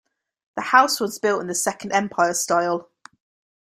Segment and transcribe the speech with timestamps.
[0.55, 2.89] The house was built in the Second Empire style.